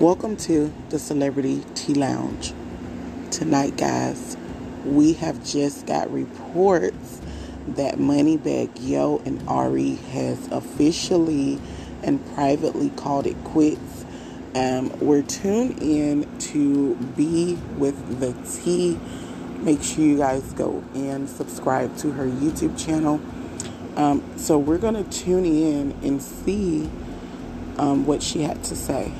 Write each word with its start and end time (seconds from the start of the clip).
Welcome 0.00 0.36
to 0.38 0.74
the 0.88 0.98
Celebrity 0.98 1.62
Tea 1.76 1.94
Lounge. 1.94 2.52
Tonight, 3.30 3.76
guys, 3.76 4.36
we 4.84 5.12
have 5.12 5.44
just 5.44 5.86
got 5.86 6.12
reports 6.12 7.20
that 7.68 7.94
Moneybagg 7.98 8.70
Yo 8.80 9.22
and 9.24 9.40
Ari 9.48 9.94
has 9.94 10.48
officially 10.48 11.60
and 12.02 12.20
privately 12.34 12.90
called 12.90 13.28
it 13.28 13.36
quits. 13.44 14.04
Um, 14.56 14.98
we're 14.98 15.22
tuned 15.22 15.80
in 15.80 16.38
to 16.38 16.96
be 17.16 17.54
with 17.78 18.18
the 18.18 18.32
T. 18.50 18.98
Make 19.60 19.80
sure 19.80 20.04
you 20.04 20.16
guys 20.16 20.52
go 20.54 20.82
and 20.96 21.30
subscribe 21.30 21.96
to 21.98 22.10
her 22.10 22.26
YouTube 22.26 22.76
channel. 22.84 23.20
Um, 23.94 24.24
so 24.36 24.58
we're 24.58 24.78
to 24.94 25.04
tune 25.04 25.44
in 25.44 25.92
and 26.02 26.20
see 26.20 26.90
um, 27.78 28.06
what 28.06 28.24
she 28.24 28.42
had 28.42 28.64
to 28.64 28.74
say. 28.74 29.12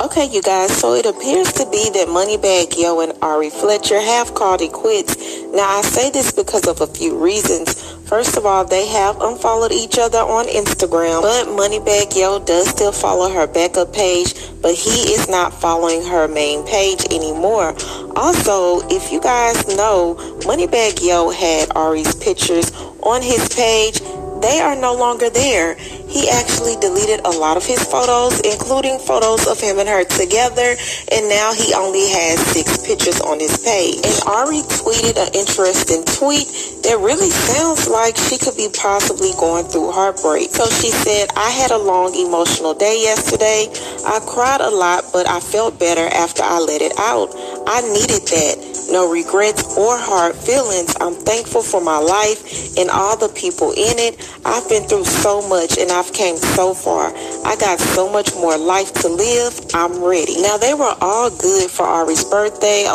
Okay, 0.00 0.24
you 0.24 0.40
guys, 0.40 0.74
so 0.74 0.94
it 0.94 1.04
appears 1.04 1.52
to 1.52 1.68
be 1.70 1.90
that 1.90 2.08
Moneybagg 2.08 2.74
Yo 2.78 3.00
and 3.00 3.12
Ari 3.20 3.50
Fletcher 3.50 4.00
have 4.00 4.32
called 4.32 4.62
it 4.62 4.72
quits. 4.72 5.14
Now, 5.52 5.68
I 5.68 5.82
say 5.82 6.08
this 6.08 6.32
because 6.32 6.66
of 6.66 6.80
a 6.80 6.86
few 6.86 7.22
reasons. 7.22 7.74
First 8.08 8.38
of 8.38 8.46
all, 8.46 8.64
they 8.64 8.86
have 8.86 9.20
unfollowed 9.20 9.72
each 9.72 9.98
other 9.98 10.20
on 10.20 10.46
Instagram, 10.46 11.20
but 11.20 11.48
Moneybagg 11.48 12.16
Yo 12.16 12.38
does 12.38 12.70
still 12.70 12.92
follow 12.92 13.28
her 13.28 13.46
backup 13.46 13.92
page, 13.92 14.32
but 14.62 14.74
he 14.74 15.12
is 15.12 15.28
not 15.28 15.52
following 15.52 16.02
her 16.06 16.26
main 16.26 16.66
page 16.66 17.04
anymore. 17.10 17.76
Also, 18.16 18.80
if 18.88 19.12
you 19.12 19.20
guys 19.20 19.68
know, 19.76 20.14
Moneybagg 20.48 21.06
Yo 21.06 21.28
had 21.28 21.70
Ari's 21.76 22.14
pictures 22.14 22.72
on 23.02 23.20
his 23.20 23.46
page. 23.54 24.00
They 24.40 24.60
are 24.60 24.74
no 24.74 24.94
longer 24.94 25.28
there. 25.30 25.74
He 25.74 26.28
actually 26.28 26.76
deleted 26.80 27.20
a 27.24 27.30
lot 27.30 27.56
of 27.56 27.64
his 27.64 27.82
photos, 27.84 28.40
including 28.40 28.98
photos 28.98 29.46
of 29.46 29.60
him 29.60 29.78
and 29.78 29.88
her 29.88 30.04
together, 30.04 30.74
and 31.12 31.28
now 31.28 31.52
he 31.52 31.72
only 31.74 32.08
has 32.10 32.40
six 32.50 32.78
pictures 32.84 33.20
on 33.20 33.38
his 33.38 33.56
page. 33.58 34.00
And 34.02 34.16
Ari 34.26 34.64
tweeted 34.80 35.16
an 35.20 35.30
interesting 35.34 36.02
tweet 36.16 36.48
that 36.82 36.98
really 36.98 37.30
sounds 37.30 37.86
like 37.86 38.16
she 38.16 38.38
could 38.38 38.56
be 38.56 38.68
possibly 38.74 39.30
going 39.38 39.64
through 39.66 39.92
heartbreak. 39.92 40.50
So 40.50 40.66
she 40.66 40.90
said, 40.90 41.28
I 41.36 41.50
had 41.50 41.70
a 41.70 41.78
long 41.78 42.14
emotional 42.16 42.74
day 42.74 43.02
yesterday. 43.02 43.68
I 44.06 44.18
cried 44.26 44.60
a 44.60 44.70
lot, 44.70 45.04
but 45.12 45.28
I 45.28 45.40
felt 45.40 45.78
better 45.78 46.08
after 46.08 46.42
I 46.42 46.58
let 46.58 46.82
it 46.82 46.98
out. 46.98 47.30
I 47.66 47.82
needed 47.82 48.26
that. 48.28 48.88
No 48.90 49.10
regrets 49.10 49.76
or 49.76 49.96
hard 49.98 50.34
feelings. 50.34 50.96
I'm 51.00 51.14
thankful 51.14 51.62
for 51.62 51.80
my 51.80 51.98
life 51.98 52.76
and 52.76 52.90
all 52.90 53.16
the 53.16 53.28
people 53.28 53.70
in 53.70 53.98
it. 53.98 54.18
I've 54.44 54.68
been 54.68 54.84
through 54.88 55.04
so 55.04 55.46
much 55.48 55.78
and 55.78 55.90
I've 55.92 56.12
came 56.12 56.36
so 56.36 56.74
far. 56.74 57.12
I 57.46 57.56
got 57.56 57.78
so 57.78 58.10
much 58.10 58.34
more 58.34 58.58
life 58.58 58.92
to 59.02 59.08
live. 59.08 59.60
I'm 59.74 60.02
ready. 60.02 60.42
Now 60.42 60.56
they 60.56 60.74
were 60.74 60.94
all 61.00 61.30
good 61.30 61.70
for 61.70 61.84
Ari's 61.84 62.24
birthday. 62.24 62.86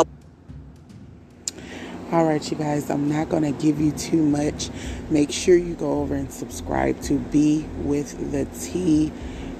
All 2.12 2.24
right, 2.24 2.50
you 2.50 2.56
guys, 2.56 2.88
I'm 2.88 3.08
not 3.08 3.28
going 3.28 3.42
to 3.42 3.52
give 3.52 3.80
you 3.80 3.90
too 3.90 4.22
much. 4.22 4.70
Make 5.10 5.32
sure 5.32 5.56
you 5.56 5.74
go 5.74 6.00
over 6.00 6.14
and 6.14 6.30
subscribe 6.30 7.00
to 7.02 7.18
Be 7.18 7.66
With 7.82 8.30
the 8.30 8.44
T 8.60 9.12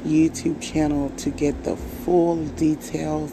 YouTube 0.05 0.63
channel 0.63 1.11
to 1.17 1.31
get 1.31 1.65
the 1.65 1.77
full 1.77 2.45
details 2.51 3.33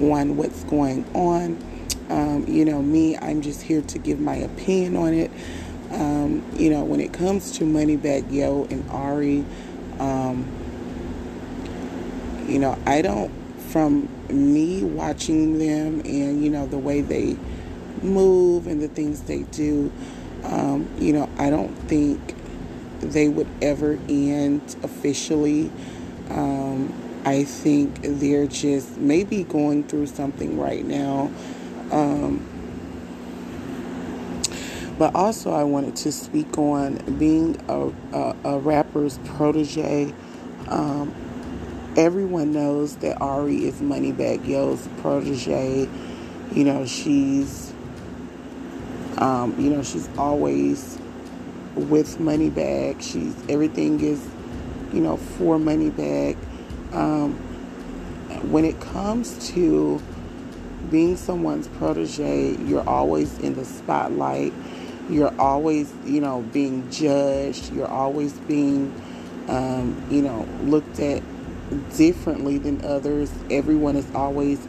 on 0.00 0.36
what's 0.36 0.64
going 0.64 1.04
on. 1.14 1.58
Um, 2.08 2.46
you 2.46 2.64
know, 2.64 2.82
me, 2.82 3.16
I'm 3.16 3.42
just 3.42 3.62
here 3.62 3.82
to 3.82 3.98
give 3.98 4.20
my 4.20 4.36
opinion 4.36 4.96
on 4.96 5.14
it. 5.14 5.30
Um, 5.90 6.44
you 6.56 6.70
know, 6.70 6.84
when 6.84 7.00
it 7.00 7.12
comes 7.12 7.52
to 7.58 7.64
Moneybagg 7.64 8.32
Yo 8.32 8.64
and 8.70 8.88
Ari, 8.90 9.44
um, 9.98 10.46
you 12.46 12.58
know, 12.58 12.78
I 12.86 13.02
don't, 13.02 13.32
from 13.70 14.08
me 14.28 14.84
watching 14.84 15.58
them 15.58 16.00
and, 16.00 16.42
you 16.42 16.50
know, 16.50 16.66
the 16.66 16.78
way 16.78 17.00
they 17.00 17.36
move 18.02 18.66
and 18.66 18.80
the 18.80 18.88
things 18.88 19.22
they 19.22 19.42
do, 19.44 19.92
um, 20.44 20.88
you 20.98 21.12
know, 21.12 21.28
I 21.38 21.50
don't 21.50 21.74
think 21.88 22.34
they 23.00 23.28
would 23.28 23.48
ever 23.62 23.98
end 24.08 24.76
officially. 24.82 25.70
Um, 26.30 26.92
I 27.26 27.42
think 27.42 27.98
they're 28.02 28.46
just 28.46 28.98
maybe 28.98 29.42
going 29.42 29.82
through 29.84 30.06
something 30.06 30.60
right 30.60 30.84
now. 30.84 31.32
Um, 31.90 32.46
but 34.96 35.14
also, 35.16 35.52
I 35.52 35.64
wanted 35.64 35.96
to 35.96 36.12
speak 36.12 36.56
on 36.56 36.98
being 37.18 37.60
a, 37.68 37.92
a, 38.16 38.36
a 38.44 38.58
rapper's 38.60 39.18
protege. 39.24 40.14
Um, 40.68 41.12
everyone 41.96 42.52
knows 42.52 42.96
that 42.98 43.20
Ari 43.20 43.66
is 43.66 43.80
Moneybagg 43.80 44.46
Yo's 44.46 44.88
protege. 44.98 45.88
You 46.52 46.64
know, 46.64 46.86
she's, 46.86 47.74
um, 49.18 49.58
you 49.58 49.70
know, 49.70 49.82
she's 49.82 50.08
always 50.16 50.96
with 51.74 52.18
Moneybagg. 52.18 53.02
She's 53.02 53.34
everything 53.50 54.00
is, 54.00 54.24
you 54.92 55.00
know, 55.00 55.16
for 55.16 55.58
Moneybagg. 55.58 56.36
Um, 56.92 57.34
when 58.50 58.64
it 58.64 58.80
comes 58.80 59.50
to 59.50 60.00
being 60.90 61.16
someone's 61.16 61.68
protege, 61.68 62.56
you're 62.58 62.88
always 62.88 63.38
in 63.38 63.54
the 63.54 63.64
spotlight. 63.64 64.52
You're 65.08 65.34
always, 65.40 65.92
you 66.04 66.20
know, 66.20 66.42
being 66.42 66.90
judged. 66.90 67.72
You're 67.72 67.88
always 67.88 68.32
being, 68.32 68.94
um, 69.48 70.02
you 70.10 70.22
know, 70.22 70.46
looked 70.62 70.98
at 71.00 71.22
differently 71.96 72.58
than 72.58 72.84
others. 72.84 73.32
Everyone 73.50 73.96
is 73.96 74.08
always 74.14 74.66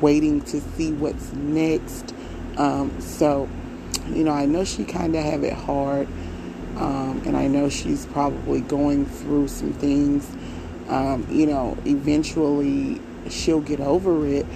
waiting 0.00 0.42
to 0.42 0.60
see 0.60 0.92
what's 0.92 1.32
next. 1.32 2.14
Um, 2.56 3.00
so, 3.00 3.48
you 4.08 4.24
know, 4.24 4.32
I 4.32 4.46
know 4.46 4.64
she 4.64 4.84
kind 4.84 5.14
of 5.16 5.24
have 5.24 5.44
it 5.44 5.52
hard, 5.52 6.06
um, 6.76 7.22
and 7.26 7.36
I 7.36 7.46
know 7.46 7.68
she's 7.68 8.06
probably 8.06 8.60
going 8.60 9.06
through 9.06 9.48
some 9.48 9.72
things. 9.72 10.28
Um, 10.88 11.26
you 11.30 11.46
know, 11.46 11.76
eventually 11.86 13.00
she'll 13.30 13.60
get 13.60 13.80
over 13.80 14.26
it 14.26 14.46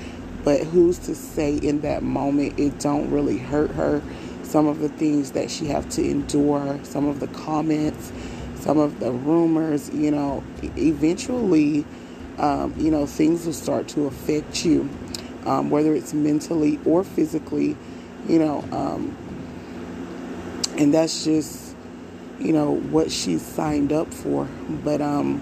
but 0.44 0.62
who's 0.62 0.98
to 1.00 1.14
say 1.14 1.56
in 1.56 1.80
that 1.82 2.02
moment 2.02 2.58
it 2.58 2.78
don't 2.78 3.10
really 3.10 3.38
hurt 3.38 3.70
her? 3.72 4.02
Some 4.42 4.66
of 4.66 4.78
the 4.78 4.88
things 4.88 5.32
that 5.32 5.50
she 5.50 5.66
have 5.66 5.88
to 5.90 6.02
endure 6.02 6.80
some 6.84 7.06
of 7.06 7.20
the 7.20 7.26
comments 7.28 8.12
some 8.54 8.78
of 8.78 8.98
the 8.98 9.12
rumors 9.12 9.88
you 9.90 10.10
know 10.10 10.42
eventually 10.76 11.84
um, 12.38 12.74
you 12.76 12.90
know 12.90 13.06
things 13.06 13.46
will 13.46 13.52
start 13.52 13.88
to 13.88 14.06
affect 14.06 14.64
you. 14.64 14.88
Um, 15.44 15.70
whether 15.70 15.94
it's 15.94 16.12
mentally 16.14 16.78
or 16.84 17.04
physically 17.04 17.76
you 18.26 18.38
know 18.38 18.64
um, 18.72 19.16
and 20.76 20.94
that's 20.94 21.24
just 21.24 21.74
you 22.38 22.52
know 22.52 22.76
what 22.76 23.10
she's 23.10 23.42
signed 23.42 23.92
up 23.92 24.12
for. 24.14 24.48
But 24.84 25.00
um 25.02 25.40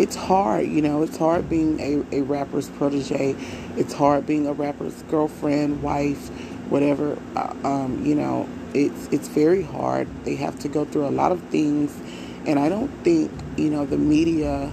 it's 0.00 0.16
hard, 0.16 0.66
you 0.66 0.80
know, 0.80 1.02
it's 1.02 1.18
hard 1.18 1.50
being 1.50 1.78
a, 1.78 2.20
a 2.20 2.22
rapper's 2.22 2.70
protege. 2.70 3.36
It's 3.76 3.92
hard 3.92 4.26
being 4.26 4.46
a 4.46 4.54
rapper's 4.54 5.02
girlfriend, 5.02 5.82
wife, 5.82 6.28
whatever. 6.70 7.18
Uh, 7.36 7.54
um, 7.64 8.02
you 8.04 8.14
know, 8.14 8.48
it's 8.72 9.08
it's 9.08 9.28
very 9.28 9.62
hard. 9.62 10.08
They 10.24 10.36
have 10.36 10.58
to 10.60 10.68
go 10.68 10.86
through 10.86 11.06
a 11.06 11.10
lot 11.10 11.32
of 11.32 11.42
things, 11.50 11.94
and 12.46 12.58
I 12.58 12.70
don't 12.70 12.88
think 13.04 13.30
you 13.58 13.68
know 13.68 13.84
the 13.84 13.98
media, 13.98 14.72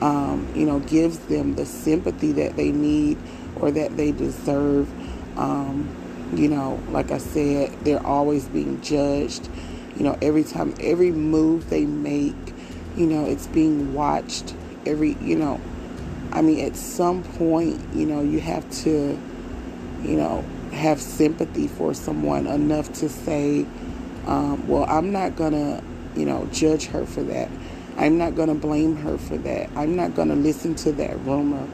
um, 0.00 0.48
you 0.56 0.66
know, 0.66 0.80
gives 0.80 1.20
them 1.20 1.54
the 1.54 1.64
sympathy 1.64 2.32
that 2.32 2.56
they 2.56 2.72
need 2.72 3.16
or 3.60 3.70
that 3.70 3.96
they 3.96 4.10
deserve. 4.10 4.90
Um, 5.38 5.88
you 6.34 6.48
know, 6.48 6.82
like 6.90 7.12
I 7.12 7.18
said, 7.18 7.72
they're 7.84 8.04
always 8.04 8.48
being 8.48 8.80
judged. 8.80 9.48
You 9.96 10.02
know, 10.02 10.18
every 10.20 10.44
time, 10.44 10.74
every 10.80 11.12
move 11.12 11.70
they 11.70 11.84
make, 11.84 12.54
you 13.00 13.06
know, 13.06 13.24
it's 13.24 13.46
being 13.46 13.94
watched. 13.94 14.54
Every, 14.84 15.16
you 15.22 15.36
know, 15.36 15.58
I 16.32 16.42
mean, 16.42 16.64
at 16.66 16.76
some 16.76 17.22
point, 17.22 17.80
you 17.94 18.04
know, 18.04 18.20
you 18.20 18.40
have 18.40 18.70
to, 18.82 19.18
you 20.02 20.16
know, 20.16 20.44
have 20.72 21.00
sympathy 21.00 21.66
for 21.66 21.94
someone 21.94 22.46
enough 22.46 22.92
to 22.94 23.08
say, 23.08 23.66
um, 24.26 24.68
well, 24.68 24.84
I'm 24.84 25.12
not 25.12 25.34
going 25.34 25.52
to, 25.52 25.82
you 26.14 26.26
know, 26.26 26.46
judge 26.52 26.86
her 26.86 27.06
for 27.06 27.22
that. 27.22 27.48
I'm 27.96 28.18
not 28.18 28.34
going 28.34 28.48
to 28.48 28.54
blame 28.54 28.96
her 28.96 29.16
for 29.16 29.38
that. 29.38 29.70
I'm 29.74 29.96
not 29.96 30.14
going 30.14 30.28
to 30.28 30.36
listen 30.36 30.74
to 30.76 30.92
that 30.92 31.18
rumor. 31.20 31.66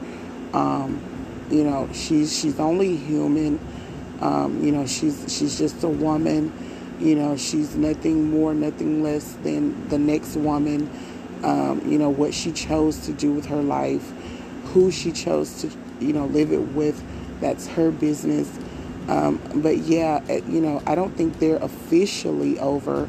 Um, 0.53 1.01
you 1.51 1.63
know, 1.63 1.89
she's 1.93 2.37
she's 2.37 2.59
only 2.59 2.95
human. 2.95 3.59
Um, 4.21 4.63
you 4.63 4.71
know, 4.71 4.87
she's 4.87 5.25
she's 5.27 5.57
just 5.57 5.83
a 5.83 5.89
woman. 5.89 6.53
You 6.99 7.15
know, 7.15 7.37
she's 7.37 7.75
nothing 7.75 8.31
more, 8.31 8.53
nothing 8.53 9.03
less 9.03 9.33
than 9.43 9.87
the 9.89 9.99
next 9.99 10.35
woman. 10.35 10.89
Um, 11.43 11.81
you 11.89 11.97
know, 11.97 12.09
what 12.09 12.33
she 12.33 12.51
chose 12.51 12.99
to 13.05 13.13
do 13.13 13.31
with 13.31 13.45
her 13.47 13.61
life, 13.61 14.11
who 14.65 14.91
she 14.91 15.11
chose 15.11 15.61
to, 15.61 15.71
you 15.99 16.13
know, 16.13 16.25
live 16.25 16.51
it 16.51 16.73
with, 16.73 17.03
that's 17.39 17.67
her 17.67 17.91
business. 17.91 18.49
Um, 19.07 19.39
but 19.55 19.77
yeah, 19.77 20.21
you 20.29 20.59
know, 20.59 20.81
I 20.85 20.95
don't 20.95 21.15
think 21.15 21.39
they're 21.39 21.57
officially 21.57 22.59
over. 22.59 23.07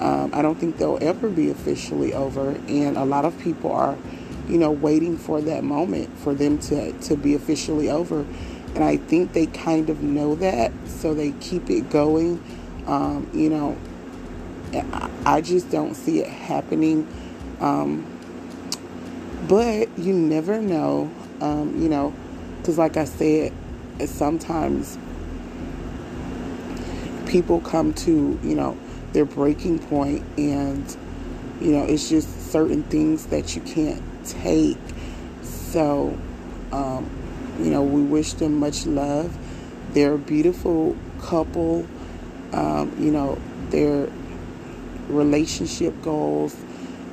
Um, 0.00 0.30
I 0.32 0.42
don't 0.42 0.58
think 0.58 0.78
they'll 0.78 0.98
ever 1.00 1.28
be 1.28 1.50
officially 1.50 2.14
over. 2.14 2.50
And 2.68 2.96
a 2.96 3.04
lot 3.04 3.24
of 3.24 3.38
people 3.40 3.72
are, 3.72 3.96
you 4.48 4.58
know, 4.58 4.70
waiting 4.70 5.18
for 5.18 5.40
that 5.40 5.64
moment 5.64 6.16
for 6.18 6.34
them 6.34 6.58
to, 6.58 6.92
to 6.92 7.16
be 7.16 7.34
officially 7.34 7.90
over. 7.90 8.24
And 8.74 8.84
I 8.84 8.96
think 8.96 9.32
they 9.32 9.46
kind 9.46 9.90
of 9.90 10.02
know 10.02 10.36
that, 10.36 10.70
so 10.86 11.12
they 11.12 11.32
keep 11.32 11.68
it 11.70 11.90
going. 11.90 12.40
Um, 12.86 13.28
you 13.34 13.50
know, 13.50 13.76
I 15.26 15.40
just 15.40 15.70
don't 15.70 15.94
see 15.94 16.20
it 16.20 16.28
happening. 16.28 17.08
Um, 17.60 18.06
but 19.48 19.98
you 19.98 20.14
never 20.14 20.60
know, 20.60 21.10
um, 21.40 21.80
you 21.80 21.88
know, 21.88 22.14
because 22.58 22.78
like 22.78 22.96
I 22.96 23.04
said, 23.04 23.52
sometimes 24.06 24.98
people 27.26 27.60
come 27.60 27.94
to, 27.94 28.38
you 28.42 28.54
know, 28.54 28.76
their 29.12 29.24
breaking 29.24 29.78
point 29.78 30.24
and, 30.38 30.96
you 31.60 31.72
know, 31.72 31.84
it's 31.84 32.08
just 32.08 32.50
certain 32.50 32.82
things 32.84 33.26
that 33.26 33.54
you 33.54 33.62
can't 33.62 34.02
take. 34.24 34.78
So, 35.42 36.18
um, 36.72 37.10
you 37.58 37.70
know, 37.70 37.82
we 37.82 38.02
wish 38.02 38.34
them 38.34 38.58
much 38.58 38.86
love. 38.86 39.36
They're 39.92 40.14
a 40.14 40.18
beautiful 40.18 40.96
couple. 41.20 41.86
Um, 42.52 42.94
you 42.98 43.10
know, 43.10 43.38
their 43.70 44.08
relationship 45.08 46.00
goals, 46.02 46.56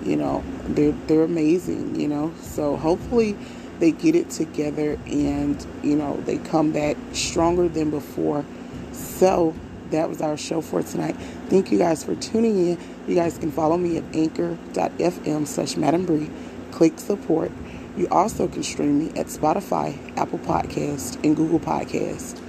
you 0.08 0.16
know, 0.16 0.44
they're 0.70 0.94
they're 1.08 1.24
amazing, 1.24 2.00
you 2.00 2.08
know. 2.08 2.34
So 2.42 2.78
hopefully 2.78 3.38
they 3.80 3.92
get 3.92 4.16
it 4.16 4.30
together 4.30 4.98
and, 5.06 5.66
you 5.84 5.96
know, 5.96 6.18
they 6.26 6.38
come 6.38 6.72
back 6.72 6.98
stronger 7.12 7.68
than 7.68 7.92
before. 7.92 8.44
So 8.92 9.54
that 9.92 10.10
was 10.10 10.22
our 10.22 10.38
show 10.38 10.62
for 10.62 10.82
tonight. 10.82 11.16
Thank 11.50 11.72
you 11.72 11.78
guys 11.78 12.04
for 12.04 12.16
tuning 12.16 12.58
in. 12.70 12.80
You 13.08 13.16
guys 13.16 13.38
can 13.38 13.52
follow 13.52 13.78
me 13.78 13.98
at 13.98 14.04
anchor.fm 14.16 15.48
slash 15.48 15.78
Madam 15.78 16.06
Bree. 16.06 16.30
Click 16.72 17.00
support. 17.00 17.52
You 17.96 18.08
also 18.10 18.48
can 18.48 18.64
stream 18.64 19.00
me 19.00 19.10
at 19.20 19.28
Spotify, 19.28 19.98
Apple 20.18 20.40
Podcast, 20.40 21.24
and 21.24 21.36
Google 21.36 21.60
Podcast. 21.60 22.40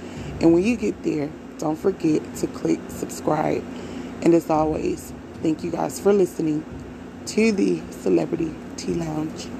And 0.41 0.53
when 0.53 0.63
you 0.63 0.77
get 0.77 1.01
there, 1.03 1.29
don't 1.57 1.75
forget 1.75 2.21
to 2.35 2.47
click 2.47 2.79
subscribe. 2.89 3.63
And 4.21 4.33
as 4.33 4.49
always, 4.49 5.13
thank 5.41 5.63
you 5.63 5.71
guys 5.71 5.99
for 5.99 6.13
listening 6.13 6.63
to 7.29 7.51
the 7.51 7.79
Celebrity 7.91 8.51
Tea 8.75 8.95
Lounge. 8.95 9.58